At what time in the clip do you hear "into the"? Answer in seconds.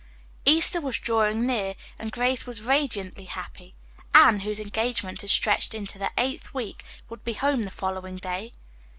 5.75-6.09